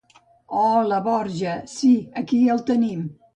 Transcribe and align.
Hooola 0.47 0.99
Borja, 1.07 1.53
sí, 1.75 1.93
aquí 2.23 2.41
el 2.55 2.65
tenim. 2.73 3.07